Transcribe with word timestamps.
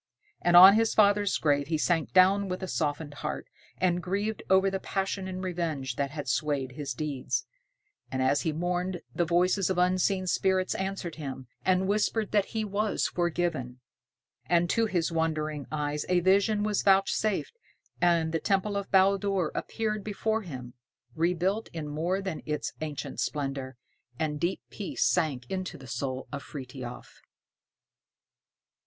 And 0.41 0.57
on 0.57 0.73
his 0.73 0.95
father's 0.95 1.37
grave 1.37 1.67
he 1.67 1.77
sank 1.77 2.11
down 2.11 2.47
with 2.49 2.63
a 2.63 2.67
softened 2.67 3.13
heart, 3.13 3.45
and 3.77 4.01
grieved 4.01 4.41
over 4.49 4.71
the 4.71 4.79
passion 4.79 5.27
and 5.27 5.43
revenge 5.43 5.95
that 5.95 6.09
had 6.09 6.27
swayed 6.27 6.71
his 6.71 6.95
deeds. 6.95 7.45
And 8.11 8.19
as 8.19 8.41
he 8.41 8.51
mourned, 8.51 9.01
the 9.13 9.25
voices 9.25 9.69
of 9.69 9.77
unseen 9.77 10.25
spirits 10.25 10.73
answered 10.73 11.17
him, 11.17 11.45
and 11.63 11.87
whispered 11.87 12.31
that 12.31 12.45
he 12.45 12.65
was 12.65 13.05
forgiven. 13.09 13.79
And 14.47 14.71
to 14.71 14.87
his 14.87 15.11
wondering 15.11 15.67
eyes 15.71 16.03
a 16.09 16.19
vision 16.19 16.63
was 16.63 16.81
vouchsafed, 16.81 17.55
and 18.01 18.31
the 18.31 18.39
temple 18.39 18.75
of 18.77 18.89
Baldur 18.89 19.51
appeared 19.53 20.03
before 20.03 20.41
him, 20.41 20.73
rebuilt 21.13 21.67
in 21.73 21.87
more 21.87 22.21
than 22.23 22.41
its 22.47 22.73
ancient 22.81 23.19
splendor, 23.19 23.77
and 24.17 24.39
deep 24.39 24.61
peace 24.71 25.05
sank 25.05 25.45
into 25.51 25.77
the 25.77 25.85
soul 25.85 26.27
of 26.31 26.41
Frithiof. 26.41 27.21